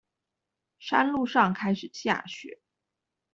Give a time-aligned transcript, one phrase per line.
[0.79, 2.59] 山路上開始下雪